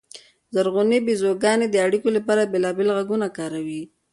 زرغونې 0.53 0.97
بیزوګانې 1.05 1.67
د 1.69 1.75
اړیکو 1.85 2.09
لپاره 2.17 2.49
بېلابېل 2.51 2.89
غږونه 2.97 3.27
کاروي. 3.37 3.83